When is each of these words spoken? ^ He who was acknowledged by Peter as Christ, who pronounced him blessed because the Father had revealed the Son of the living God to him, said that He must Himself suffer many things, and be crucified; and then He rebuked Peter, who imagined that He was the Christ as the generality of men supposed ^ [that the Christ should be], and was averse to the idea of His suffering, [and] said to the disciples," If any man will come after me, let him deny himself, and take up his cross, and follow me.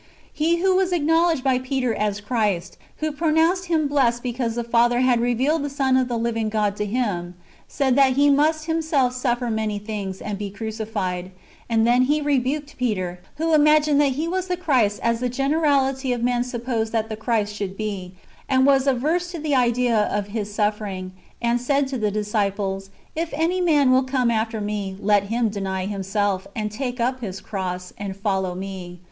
^ 0.01 0.03
He 0.33 0.57
who 0.63 0.75
was 0.75 0.91
acknowledged 0.91 1.43
by 1.43 1.59
Peter 1.59 1.93
as 1.93 2.21
Christ, 2.21 2.75
who 2.97 3.11
pronounced 3.11 3.65
him 3.65 3.87
blessed 3.87 4.23
because 4.23 4.55
the 4.55 4.63
Father 4.63 5.01
had 5.01 5.19
revealed 5.19 5.61
the 5.61 5.69
Son 5.69 5.95
of 5.95 6.07
the 6.07 6.17
living 6.17 6.49
God 6.49 6.75
to 6.77 6.87
him, 6.87 7.35
said 7.67 7.95
that 7.95 8.13
He 8.13 8.27
must 8.27 8.65
Himself 8.65 9.13
suffer 9.13 9.51
many 9.51 9.77
things, 9.77 10.19
and 10.19 10.39
be 10.39 10.49
crucified; 10.49 11.29
and 11.69 11.85
then 11.85 12.05
He 12.05 12.19
rebuked 12.19 12.77
Peter, 12.77 13.19
who 13.35 13.53
imagined 13.53 14.01
that 14.01 14.13
He 14.17 14.27
was 14.27 14.47
the 14.47 14.57
Christ 14.57 14.99
as 15.03 15.19
the 15.19 15.29
generality 15.29 16.11
of 16.13 16.23
men 16.23 16.43
supposed 16.43 16.89
^ 16.89 16.91
[that 16.93 17.07
the 17.07 17.15
Christ 17.15 17.53
should 17.55 17.77
be], 17.77 18.15
and 18.49 18.65
was 18.65 18.87
averse 18.87 19.29
to 19.29 19.37
the 19.37 19.53
idea 19.53 19.95
of 20.05 20.29
His 20.29 20.51
suffering, 20.51 21.11
[and] 21.43 21.61
said 21.61 21.87
to 21.89 21.99
the 21.99 22.09
disciples," 22.09 22.89
If 23.15 23.29
any 23.33 23.61
man 23.61 23.91
will 23.91 24.01
come 24.03 24.31
after 24.31 24.59
me, 24.59 24.97
let 24.99 25.25
him 25.25 25.49
deny 25.49 25.85
himself, 25.85 26.47
and 26.55 26.71
take 26.71 26.99
up 26.99 27.21
his 27.21 27.39
cross, 27.39 27.93
and 27.99 28.17
follow 28.17 28.55
me. 28.55 28.99